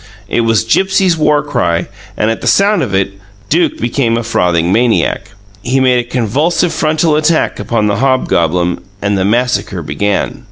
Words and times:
It 0.27 0.41
was 0.41 0.63
Gipsy's 0.63 1.15
war 1.15 1.43
cry, 1.43 1.87
and, 2.17 2.31
at 2.31 2.41
the 2.41 2.47
sound 2.47 2.81
of 2.81 2.95
it, 2.95 3.13
Duke 3.49 3.77
became 3.77 4.17
a 4.17 4.23
frothing 4.23 4.71
maniac. 4.73 5.33
He 5.61 5.79
made 5.79 5.99
a 5.99 6.03
convulsive 6.09 6.73
frontal 6.73 7.15
attack 7.15 7.59
upon 7.59 7.85
the 7.85 7.97
hobgoblin 7.97 8.79
and 8.99 9.15
the 9.15 9.25
massacre 9.25 9.83
began. 9.83 10.39